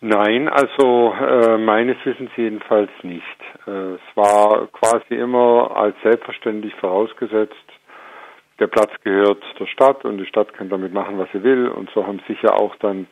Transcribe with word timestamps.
Nein, 0.00 0.48
also 0.48 1.12
äh, 1.12 1.58
meines 1.58 1.96
Wissens 2.04 2.30
jedenfalls 2.36 2.90
nicht. 3.02 3.40
Äh, 3.66 3.94
es 3.94 4.16
war 4.16 4.68
quasi 4.68 5.14
immer 5.14 5.76
als 5.76 5.96
selbstverständlich 6.02 6.74
vorausgesetzt, 6.76 7.56
der 8.58 8.66
Platz 8.66 8.90
gehört 9.04 9.42
der 9.58 9.66
Stadt 9.66 10.04
und 10.04 10.18
die 10.18 10.26
Stadt 10.26 10.52
kann 10.52 10.68
damit 10.68 10.92
machen, 10.92 11.18
was 11.18 11.28
sie 11.32 11.42
will. 11.42 11.68
Und 11.68 11.90
so 11.90 12.06
haben 12.06 12.20
sich 12.26 12.40
ja 12.42 12.54
auch 12.54 12.74
dann 12.76 13.06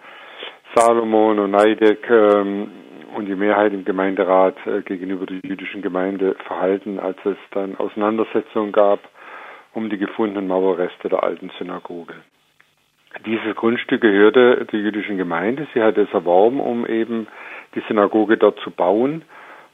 Salomon 0.74 1.38
und 1.38 1.52
Neideck 1.52 2.08
ähm, 2.10 2.70
und 3.14 3.26
die 3.26 3.36
Mehrheit 3.36 3.72
im 3.72 3.84
Gemeinderat 3.84 4.56
äh, 4.66 4.82
gegenüber 4.82 5.26
der 5.26 5.38
jüdischen 5.44 5.82
Gemeinde 5.82 6.34
verhalten, 6.46 6.98
als 6.98 7.18
es 7.24 7.36
dann 7.52 7.76
Auseinandersetzungen 7.76 8.72
gab 8.72 9.00
um 9.72 9.90
die 9.90 9.98
gefundenen 9.98 10.48
Mauerreste 10.48 11.08
der 11.08 11.22
alten 11.22 11.50
Synagoge. 11.58 12.14
Dieses 13.24 13.56
Grundstück 13.56 14.02
gehörte 14.02 14.66
der 14.70 14.80
jüdischen 14.80 15.16
Gemeinde. 15.16 15.66
Sie 15.72 15.82
hat 15.82 15.96
es 15.96 16.12
erworben, 16.12 16.60
um 16.60 16.86
eben 16.86 17.26
die 17.74 17.82
Synagoge 17.88 18.36
dort 18.36 18.58
zu 18.60 18.70
bauen. 18.70 19.22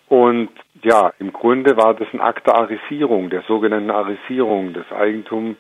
Und 0.08 0.50
ja, 0.82 1.12
im 1.18 1.32
Grunde 1.32 1.76
war 1.76 1.94
das 1.94 2.06
ein 2.12 2.20
Akt 2.20 2.46
der 2.46 2.56
Arisierung, 2.56 3.30
der 3.30 3.42
sogenannten 3.42 3.90
Arisierung. 3.90 4.74
Das 4.74 4.90
Eigentum 4.92 5.56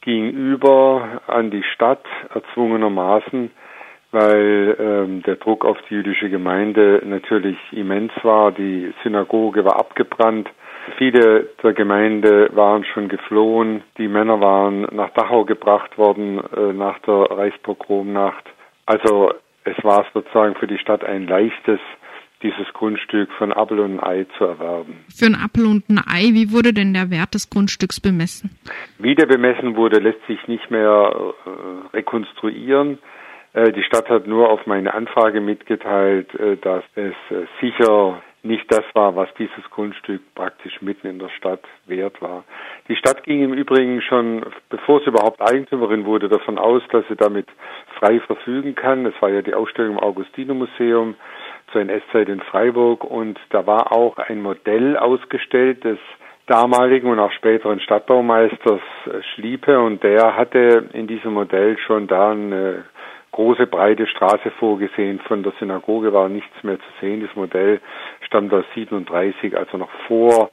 ging 0.00 0.30
über 0.30 1.20
an 1.26 1.50
die 1.50 1.62
Stadt 1.62 2.04
erzwungenermaßen, 2.34 3.50
weil 4.10 4.76
ähm, 4.78 5.22
der 5.22 5.36
Druck 5.36 5.64
auf 5.64 5.78
die 5.88 5.94
jüdische 5.94 6.28
Gemeinde 6.28 7.02
natürlich 7.04 7.58
immens 7.72 8.12
war. 8.22 8.52
Die 8.52 8.92
Synagoge 9.02 9.64
war 9.64 9.76
abgebrannt. 9.78 10.48
Viele 10.98 11.48
der 11.62 11.72
Gemeinde 11.74 12.50
waren 12.52 12.84
schon 12.84 13.08
geflohen. 13.08 13.82
Die 13.98 14.08
Männer 14.08 14.40
waren 14.40 14.82
nach 14.92 15.10
Dachau 15.10 15.44
gebracht 15.44 15.96
worden 15.96 16.40
äh, 16.56 16.72
nach 16.72 16.98
der 17.00 17.30
Reichspogromnacht. 17.30 18.44
Also 18.86 19.32
es 19.64 19.76
war 19.84 20.04
sozusagen 20.12 20.54
für 20.56 20.66
die 20.66 20.78
Stadt 20.78 21.04
ein 21.04 21.26
leichtes, 21.26 21.78
dieses 22.42 22.66
Grundstück 22.72 23.30
von 23.38 23.52
Appel 23.52 23.78
und 23.78 24.00
Ei 24.00 24.26
zu 24.36 24.44
erwerben. 24.44 25.04
Für 25.14 25.26
ein 25.26 25.36
Appel 25.36 25.66
und 25.66 25.88
ein 25.88 25.98
Ei, 25.98 26.34
wie 26.34 26.52
wurde 26.52 26.72
denn 26.72 26.92
der 26.92 27.10
Wert 27.10 27.34
des 27.34 27.48
Grundstücks 27.48 28.00
bemessen? 28.00 28.50
Wie 28.98 29.14
der 29.14 29.26
bemessen 29.26 29.76
wurde, 29.76 30.00
lässt 30.00 30.26
sich 30.26 30.48
nicht 30.48 30.70
mehr 30.70 31.32
äh, 31.46 31.96
rekonstruieren. 31.96 32.98
Äh, 33.52 33.72
die 33.72 33.84
Stadt 33.84 34.08
hat 34.08 34.26
nur 34.26 34.50
auf 34.50 34.66
meine 34.66 34.92
Anfrage 34.94 35.40
mitgeteilt, 35.40 36.34
äh, 36.34 36.56
dass 36.56 36.82
es 36.96 37.14
äh, 37.30 37.46
sicher 37.60 38.20
nicht 38.42 38.64
das 38.72 38.84
war, 38.94 39.14
was 39.14 39.28
dieses 39.38 39.70
Grundstück 39.70 40.20
praktisch 40.34 40.82
mitten 40.82 41.06
in 41.06 41.18
der 41.18 41.28
Stadt 41.30 41.62
wert 41.86 42.20
war. 42.20 42.44
Die 42.88 42.96
Stadt 42.96 43.22
ging 43.22 43.42
im 43.42 43.52
Übrigen 43.52 44.02
schon, 44.02 44.44
bevor 44.68 45.00
sie 45.00 45.06
überhaupt 45.06 45.40
Eigentümerin 45.40 46.04
wurde, 46.04 46.28
davon 46.28 46.58
aus, 46.58 46.82
dass 46.90 47.06
sie 47.08 47.16
damit 47.16 47.46
frei 47.98 48.18
verfügen 48.20 48.74
kann. 48.74 49.06
Es 49.06 49.14
war 49.20 49.30
ja 49.30 49.42
die 49.42 49.54
Ausstellung 49.54 49.92
im 49.92 50.00
Augustiner-Museum 50.00 51.14
zur 51.70 51.80
NS-Zeit 51.82 52.28
in 52.28 52.40
Freiburg 52.40 53.04
und 53.04 53.38
da 53.50 53.66
war 53.66 53.92
auch 53.92 54.18
ein 54.18 54.42
Modell 54.42 54.96
ausgestellt 54.96 55.84
des 55.84 55.98
damaligen 56.46 57.08
und 57.08 57.20
auch 57.20 57.32
späteren 57.32 57.80
Stadtbaumeisters 57.80 58.80
Schliepe 59.34 59.80
und 59.80 60.02
der 60.02 60.36
hatte 60.36 60.88
in 60.92 61.06
diesem 61.06 61.34
Modell 61.34 61.78
schon 61.78 62.08
da 62.08 62.32
eine 62.32 62.84
große 63.32 63.66
breite 63.66 64.06
Straße 64.06 64.50
vorgesehen. 64.58 65.20
Von 65.26 65.42
der 65.42 65.52
Synagoge 65.58 66.12
war 66.12 66.28
nichts 66.28 66.62
mehr 66.62 66.78
zu 66.78 66.86
sehen. 67.00 67.22
Das 67.26 67.34
Modell 67.34 67.80
stammt 68.26 68.52
aus 68.52 68.64
37, 68.74 69.56
also 69.56 69.78
noch 69.78 69.90
vor 70.06 70.50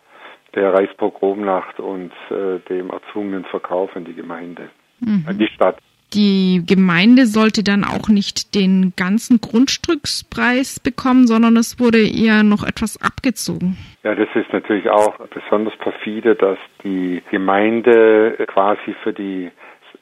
der 0.55 0.73
Reichspogromnacht 0.73 1.80
und 1.80 2.11
äh, 2.31 2.59
dem 2.69 2.89
erzwungenen 2.89 3.45
Verkauf 3.45 3.95
an 3.95 4.05
die 4.05 4.16
Gemeinde, 4.16 4.69
mhm. 5.00 5.25
an 5.27 5.38
die 5.38 5.47
Stadt. 5.47 5.77
Die 6.13 6.63
Gemeinde 6.66 7.27
sollte 7.27 7.63
dann 7.63 7.83
auch 7.83 8.09
nicht 8.09 8.55
den 8.55 8.94
ganzen 8.95 9.41
Grundstückspreis 9.41 10.80
bekommen, 10.80 11.27
sondern 11.27 11.55
es 11.55 11.80
wurde 11.80 12.00
eher 12.00 12.41
noch 12.41 12.63
etwas 12.63 13.00
abgezogen. 13.00 13.77
Ja, 14.03 14.16
das 14.16 14.27
ist 14.33 14.52
natürlich 14.52 14.89
auch 14.89 15.19
besonders 15.27 15.77
perfide, 15.77 16.33
dass 16.33 16.57
die 16.83 17.22
Gemeinde 17.30 18.44
quasi 18.47 18.96
für 19.03 19.13
die 19.13 19.51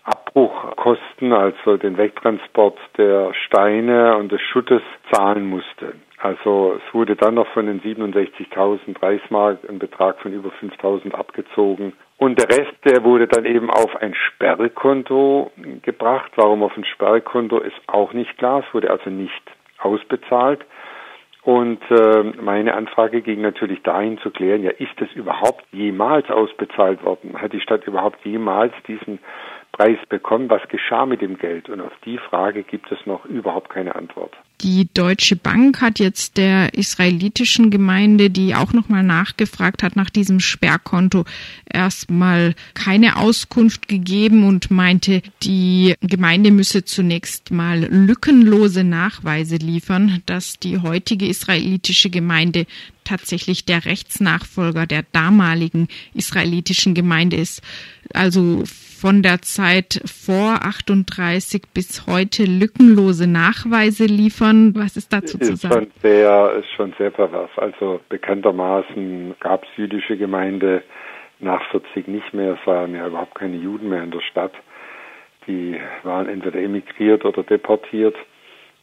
Abbruchkosten, 0.08 1.34
also 1.34 1.78
den 1.78 1.98
Wegtransport 1.98 2.78
der 2.98 3.34
Steine 3.34 4.18
und 4.18 4.32
des 4.32 4.42
Schuttes 4.42 4.82
zahlen 5.12 5.48
musste. 5.48 5.94
Also 6.20 6.78
es 6.78 6.94
wurde 6.94 7.16
dann 7.16 7.36
noch 7.36 7.48
von 7.50 7.68
den 7.68 7.82
67.000 7.82 9.02
Reichsmark 9.02 9.60
ein 9.70 9.78
Betrag 9.78 10.20
von 10.20 10.34
über 10.34 10.50
5.000 10.50 11.14
abgezogen. 11.14 11.94
Und 12.18 12.40
der 12.40 12.50
Rest, 12.50 12.74
der 12.86 13.04
wurde 13.04 13.28
dann 13.28 13.46
eben 13.46 13.70
auf 13.70 13.96
ein 13.98 14.16
Sperrkonto 14.16 15.52
gebracht. 15.84 16.32
Warum 16.36 16.64
auf 16.64 16.76
ein 16.76 16.86
Sperrkonto 16.86 17.60
ist 17.60 17.80
auch 17.86 18.14
nicht 18.14 18.38
klar. 18.38 18.64
Es 18.66 18.74
wurde 18.74 18.90
also 18.90 19.12
nicht 19.12 19.44
ausbezahlt. 19.80 20.66
Und 21.48 21.80
äh, 21.90 22.24
meine 22.42 22.74
Anfrage 22.74 23.22
ging 23.22 23.40
natürlich 23.40 23.82
dahin 23.82 24.18
zu 24.18 24.32
klären, 24.32 24.64
ja, 24.64 24.72
ist 24.72 25.00
es 25.00 25.10
überhaupt 25.14 25.64
jemals 25.72 26.30
ausbezahlt 26.30 27.02
worden? 27.06 27.42
Hat 27.42 27.54
die 27.54 27.62
Stadt 27.62 27.88
überhaupt 27.88 28.26
jemals 28.26 28.74
diesen 28.86 29.20
Preis 29.78 30.00
bekommen? 30.10 30.50
Was 30.50 30.68
geschah 30.70 31.06
mit 31.06 31.22
dem 31.22 31.38
Geld? 31.38 31.70
Und 31.70 31.82
auf 31.82 31.92
die 32.04 32.18
Frage 32.18 32.64
gibt 32.64 32.92
es 32.92 32.98
noch 33.06 33.26
überhaupt 33.26 33.70
keine 33.70 33.96
Antwort. 33.96 34.36
Die 34.62 34.90
Deutsche 34.92 35.36
Bank 35.36 35.82
hat 35.82 36.00
jetzt 36.00 36.38
der 36.38 36.74
israelitischen 36.74 37.70
Gemeinde, 37.70 38.32
die 38.32 38.56
auch 38.56 38.74
nochmal 38.74 39.04
nachgefragt 39.04 39.84
hat 39.84 39.96
nach 39.96 40.10
diesem 40.10 40.40
Sperrkonto, 40.40 41.26
erstmal 41.72 42.56
keine 42.74 43.18
Auskunft 43.18 43.88
gegeben 43.88 44.48
und 44.48 44.72
meinte, 44.72 45.22
die 45.44 45.94
Gemeinde 46.02 46.50
müsse 46.50 46.84
zunächst 46.84 47.52
mal 47.52 47.82
lückenlose 47.88 48.84
Nachweise 48.84 49.58
liefern, 49.58 50.24
dass 50.26 50.58
die 50.58 50.80
heutige 50.80 51.28
israelitische 51.28 52.10
Gemeinde 52.10 52.66
tatsächlich 53.08 53.66
der 53.66 53.86
Rechtsnachfolger 53.86 54.86
der 54.86 55.04
damaligen 55.14 55.88
israelitischen 56.14 56.94
Gemeinde 56.94 57.38
ist. 57.38 57.62
Also 58.14 58.64
von 59.00 59.22
der 59.22 59.42
Zeit 59.42 60.02
vor 60.06 60.60
38 60.64 61.64
bis 61.74 62.08
heute 62.08 62.44
lückenlose 62.44 63.30
Nachweise 63.30 64.06
liefern. 64.06 64.74
Was 64.76 64.98
ist 64.98 65.14
dazu 65.14 65.38
zu 65.38 65.56
sagen? 65.56 65.74
Schon 65.74 65.92
sehr, 66.02 66.54
ist 66.60 66.72
schon 66.76 66.94
sehr 66.98 67.12
pervers. 67.12 67.52
Also 67.58 68.00
bekanntermaßen 68.10 69.36
gab 69.40 69.64
es 69.64 69.70
jüdische 69.78 70.18
Gemeinde 70.18 70.82
nach 71.40 71.62
40 71.70 72.08
nicht 72.08 72.34
mehr. 72.34 72.58
Es 72.60 72.68
waren 72.68 72.96
ja 72.96 73.08
überhaupt 73.08 73.36
keine 73.36 73.58
Juden 73.58 73.90
mehr 73.90 74.04
in 74.04 74.12
der 74.12 74.22
Stadt. 74.22 74.54
Die 75.46 75.80
waren 76.04 76.28
entweder 76.28 76.60
emigriert 76.60 77.24
oder 77.24 77.44
deportiert. 77.44 78.16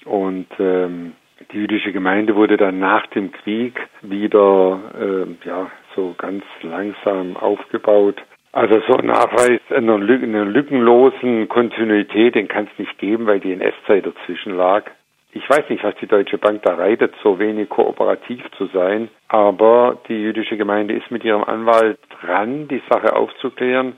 Und 0.04 0.46
ähm, 0.60 1.12
die 1.52 1.56
jüdische 1.56 1.92
Gemeinde 1.92 2.34
wurde 2.36 2.56
dann 2.56 2.78
nach 2.78 3.06
dem 3.08 3.32
Krieg 3.32 3.80
wieder 4.02 4.80
äh, 4.98 5.48
ja 5.48 5.70
so 5.94 6.14
ganz 6.16 6.44
langsam 6.62 7.36
aufgebaut 7.36 8.22
also 8.54 8.80
so 8.86 8.96
ein 8.96 9.06
Nachweis 9.06 9.60
einer, 9.70 9.98
lückenlosen 9.98 11.48
Kontinuität, 11.48 12.36
den 12.36 12.46
kann 12.46 12.68
es 12.72 12.78
nicht 12.78 12.96
geben, 12.98 13.26
weil 13.26 13.40
die 13.40 13.52
NS-Zeit 13.52 14.06
dazwischen 14.06 14.56
lag. 14.56 14.84
Ich 15.32 15.50
weiß 15.50 15.68
nicht, 15.68 15.82
was 15.82 15.96
die 15.96 16.06
Deutsche 16.06 16.38
Bank 16.38 16.62
da 16.62 16.74
reitet, 16.74 17.12
so 17.24 17.40
wenig 17.40 17.68
kooperativ 17.68 18.44
zu 18.56 18.66
sein, 18.66 19.08
aber 19.26 19.98
die 20.06 20.22
jüdische 20.22 20.56
Gemeinde 20.56 20.94
ist 20.94 21.10
mit 21.10 21.24
ihrem 21.24 21.42
Anwalt 21.42 21.98
dran, 22.20 22.68
die 22.68 22.80
Sache 22.88 23.16
aufzuklären. 23.16 23.94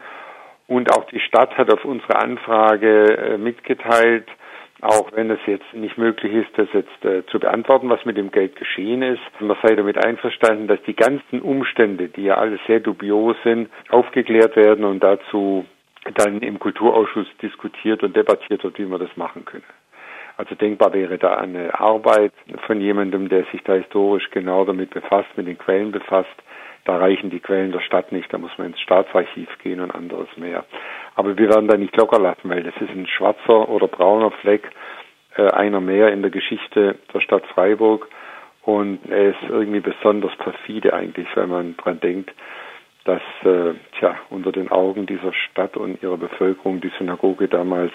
Und 0.68 0.90
auch 0.96 1.04
die 1.04 1.20
Stadt 1.20 1.58
hat 1.58 1.70
auf 1.70 1.84
unsere 1.84 2.16
Anfrage 2.16 3.18
äh, 3.18 3.36
mitgeteilt, 3.36 4.26
auch 4.82 5.10
wenn 5.12 5.30
es 5.30 5.40
jetzt 5.46 5.72
nicht 5.72 5.96
möglich 5.96 6.32
ist, 6.32 6.50
das 6.56 6.68
jetzt 6.72 7.04
äh, 7.04 7.24
zu 7.26 7.38
beantworten, 7.38 7.88
was 7.88 8.04
mit 8.04 8.16
dem 8.16 8.30
Geld 8.30 8.56
geschehen 8.56 9.02
ist. 9.02 9.22
Man 9.40 9.56
sei 9.62 9.74
damit 9.74 10.04
einverstanden, 10.04 10.66
dass 10.68 10.82
die 10.82 10.94
ganzen 10.94 11.40
Umstände, 11.40 12.08
die 12.08 12.24
ja 12.24 12.36
alle 12.36 12.58
sehr 12.66 12.80
dubios 12.80 13.36
sind, 13.42 13.70
aufgeklärt 13.88 14.54
werden 14.56 14.84
und 14.84 15.02
dazu 15.02 15.64
dann 16.14 16.40
im 16.40 16.58
Kulturausschuss 16.58 17.26
diskutiert 17.42 18.02
und 18.02 18.14
debattiert 18.14 18.62
wird, 18.62 18.78
wie 18.78 18.84
man 18.84 19.00
das 19.00 19.16
machen 19.16 19.44
könne. 19.44 19.64
Also 20.36 20.54
denkbar 20.54 20.92
wäre 20.92 21.16
da 21.16 21.36
eine 21.36 21.78
Arbeit 21.80 22.32
von 22.66 22.80
jemandem, 22.80 23.30
der 23.30 23.44
sich 23.52 23.62
da 23.64 23.74
historisch 23.74 24.30
genau 24.30 24.66
damit 24.66 24.90
befasst, 24.90 25.28
mit 25.36 25.46
den 25.46 25.56
Quellen 25.56 25.92
befasst, 25.92 26.28
da 26.86 26.96
reichen 26.96 27.30
die 27.30 27.40
Quellen 27.40 27.72
der 27.72 27.80
Stadt 27.80 28.12
nicht, 28.12 28.32
da 28.32 28.38
muss 28.38 28.56
man 28.56 28.68
ins 28.68 28.80
Staatsarchiv 28.80 29.48
gehen 29.62 29.80
und 29.80 29.90
anderes 29.90 30.28
mehr. 30.36 30.64
Aber 31.16 31.36
wir 31.36 31.48
werden 31.48 31.68
da 31.68 31.76
nicht 31.76 31.96
locker 31.96 32.20
lassen, 32.20 32.48
weil 32.48 32.62
das 32.62 32.74
ist 32.76 32.90
ein 32.90 33.08
schwarzer 33.08 33.68
oder 33.68 33.88
brauner 33.88 34.30
Fleck, 34.30 34.70
äh, 35.36 35.50
einer 35.50 35.80
mehr 35.80 36.12
in 36.12 36.22
der 36.22 36.30
Geschichte 36.30 36.96
der 37.12 37.20
Stadt 37.20 37.44
Freiburg. 37.46 38.08
Und 38.62 39.00
er 39.10 39.30
ist 39.30 39.42
irgendwie 39.48 39.80
besonders 39.80 40.34
perfide 40.36 40.92
eigentlich, 40.94 41.28
wenn 41.34 41.50
man 41.50 41.76
dran 41.76 42.00
denkt, 42.00 42.32
dass 43.04 43.22
äh, 43.44 43.74
tja, 43.98 44.16
unter 44.30 44.52
den 44.52 44.70
Augen 44.70 45.06
dieser 45.06 45.32
Stadt 45.32 45.76
und 45.76 46.02
ihrer 46.02 46.16
Bevölkerung 46.16 46.80
die 46.80 46.90
Synagoge 46.98 47.48
damals 47.48 47.92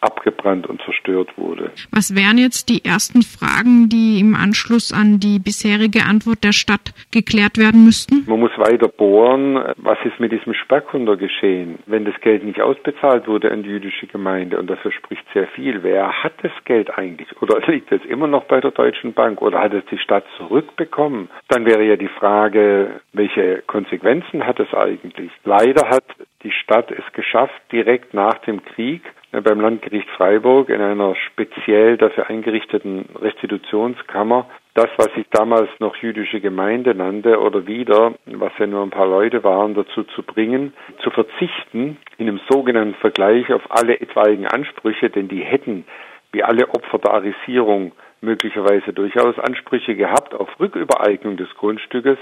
abgebrannt 0.00 0.66
und 0.66 0.80
zerstört 0.82 1.36
wurde. 1.36 1.70
Was 1.90 2.14
wären 2.14 2.38
jetzt 2.38 2.68
die 2.68 2.84
ersten 2.84 3.22
Fragen, 3.22 3.88
die 3.88 4.20
im 4.20 4.34
Anschluss 4.34 4.92
an 4.92 5.18
die 5.18 5.38
bisherige 5.38 6.04
Antwort 6.04 6.44
der 6.44 6.52
Stadt 6.52 6.92
geklärt 7.12 7.58
werden 7.58 7.84
müssten? 7.84 8.24
Man 8.26 8.40
muss 8.40 8.56
weiter 8.56 8.88
bohren, 8.88 9.56
was 9.76 9.98
ist 10.04 10.20
mit 10.20 10.32
diesem 10.32 10.54
Sperrkonto 10.54 11.16
geschehen, 11.16 11.78
wenn 11.86 12.04
das 12.04 12.14
Geld 12.20 12.44
nicht 12.44 12.60
ausbezahlt 12.60 13.26
wurde 13.26 13.50
an 13.50 13.62
die 13.62 13.70
jüdische 13.70 14.06
Gemeinde 14.06 14.58
und 14.58 14.68
dafür 14.68 14.92
spricht 14.92 15.24
sehr 15.34 15.48
viel. 15.48 15.82
Wer 15.82 16.22
hat 16.22 16.34
das 16.42 16.52
Geld 16.64 16.96
eigentlich? 16.96 17.28
Oder 17.42 17.60
liegt 17.66 17.90
es 17.92 18.04
immer 18.04 18.26
noch 18.26 18.44
bei 18.44 18.60
der 18.60 18.70
Deutschen 18.70 19.14
Bank 19.14 19.42
oder 19.42 19.60
hat 19.60 19.74
es 19.74 19.84
die 19.90 19.98
Stadt 19.98 20.24
zurückbekommen? 20.36 21.28
Dann 21.48 21.66
wäre 21.66 21.84
ja 21.84 21.96
die 21.96 22.08
Frage, 22.08 23.00
welche 23.12 23.62
Konsequenzen 23.66 24.46
hat 24.46 24.60
es 24.60 24.72
eigentlich? 24.72 25.32
Leider 25.44 25.88
hat 25.88 26.04
die 26.42 26.52
Stadt 26.52 26.90
es 26.90 27.12
geschafft, 27.12 27.60
direkt 27.72 28.14
nach 28.14 28.38
dem 28.38 28.64
Krieg 28.64 29.02
beim 29.32 29.60
Landgericht 29.60 30.08
Freiburg 30.10 30.68
in 30.68 30.80
einer 30.80 31.14
speziell 31.14 31.96
dafür 31.96 32.28
eingerichteten 32.28 33.04
Restitutionskammer 33.20 34.46
das, 34.78 34.90
was 34.96 35.12
sich 35.14 35.26
damals 35.30 35.68
noch 35.80 35.96
jüdische 35.96 36.40
Gemeinde 36.40 36.94
nannte 36.94 37.40
oder 37.40 37.66
wieder, 37.66 38.14
was 38.26 38.52
ja 38.58 38.66
nur 38.68 38.84
ein 38.84 38.90
paar 38.90 39.08
Leute 39.08 39.42
waren, 39.42 39.74
dazu 39.74 40.04
zu 40.04 40.22
bringen, 40.22 40.72
zu 41.02 41.10
verzichten 41.10 41.96
in 42.16 42.28
einem 42.28 42.40
sogenannten 42.48 42.94
Vergleich 42.94 43.52
auf 43.52 43.62
alle 43.70 44.00
etwaigen 44.00 44.46
Ansprüche, 44.46 45.10
denn 45.10 45.26
die 45.26 45.40
hätten, 45.40 45.84
wie 46.30 46.44
alle 46.44 46.68
Opfer 46.68 46.98
der 46.98 47.12
Arisierung, 47.12 47.90
möglicherweise 48.20 48.92
durchaus 48.92 49.36
Ansprüche 49.40 49.96
gehabt 49.96 50.32
auf 50.32 50.48
Rückübereignung 50.60 51.36
des 51.36 51.52
Grundstückes. 51.56 52.18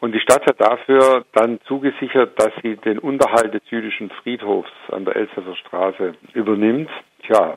Und 0.00 0.14
die 0.14 0.20
Stadt 0.20 0.46
hat 0.46 0.60
dafür 0.60 1.24
dann 1.32 1.60
zugesichert, 1.66 2.38
dass 2.40 2.52
sie 2.62 2.76
den 2.76 2.98
Unterhalt 2.98 3.52
des 3.52 3.62
jüdischen 3.68 4.10
Friedhofs 4.22 4.70
an 4.90 5.04
der 5.04 5.16
Elsässer 5.16 5.56
Straße 5.56 6.14
übernimmt. 6.34 6.90
Tja, 7.24 7.56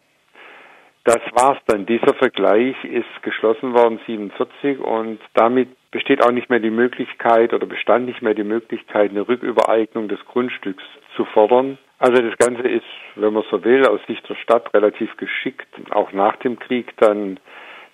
das 1.03 1.19
war's 1.33 1.59
dann. 1.67 1.85
Dieser 1.85 2.13
Vergleich 2.15 2.75
ist 2.83 3.23
geschlossen 3.23 3.73
worden 3.73 3.99
47 4.05 4.79
und 4.79 5.19
damit 5.33 5.69
besteht 5.91 6.23
auch 6.23 6.31
nicht 6.31 6.49
mehr 6.49 6.59
die 6.59 6.69
Möglichkeit 6.69 7.53
oder 7.53 7.65
bestand 7.65 8.05
nicht 8.05 8.21
mehr 8.21 8.33
die 8.33 8.43
Möglichkeit, 8.43 9.11
eine 9.11 9.27
Rückübereignung 9.27 10.07
des 10.07 10.23
Grundstücks 10.25 10.83
zu 11.15 11.25
fordern. 11.25 11.77
Also 11.99 12.21
das 12.21 12.37
Ganze 12.37 12.67
ist, 12.67 12.85
wenn 13.15 13.33
man 13.33 13.43
so 13.51 13.63
will, 13.63 13.85
aus 13.85 13.99
Sicht 14.07 14.27
der 14.27 14.35
Stadt 14.35 14.73
relativ 14.73 15.15
geschickt, 15.17 15.67
auch 15.91 16.11
nach 16.13 16.35
dem 16.37 16.57
Krieg 16.57 16.93
dann 16.97 17.39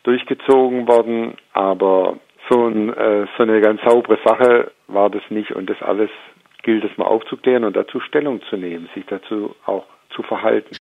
durchgezogen 0.03 0.87
worden. 0.87 1.35
Aber 1.53 2.17
so, 2.49 2.67
ein, 2.67 2.93
äh, 2.93 3.27
so 3.37 3.43
eine 3.43 3.61
ganz 3.61 3.81
saubere 3.81 4.17
Sache 4.23 4.71
war 4.87 5.09
das 5.09 5.23
nicht 5.29 5.51
und 5.51 5.69
das 5.69 5.81
alles 5.81 6.09
gilt 6.63 6.83
es 6.83 6.97
mal 6.97 7.05
aufzuklären 7.05 7.63
und 7.63 7.75
dazu 7.75 7.99
Stellung 7.99 8.41
zu 8.49 8.57
nehmen, 8.57 8.89
sich 8.93 9.05
dazu 9.05 9.55
auch 9.65 9.85
zu 10.09 10.23
verhalten. 10.23 10.75